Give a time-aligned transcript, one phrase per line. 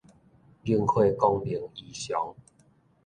[0.03, 0.03] 凝
[0.87, 2.33] 血功能異常